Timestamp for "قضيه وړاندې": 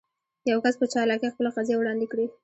1.57-2.05